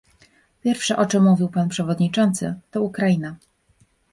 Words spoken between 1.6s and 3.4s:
przewodniczący, to Ukraina